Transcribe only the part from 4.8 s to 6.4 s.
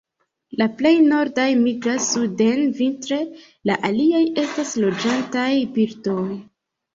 loĝantaj birdoj.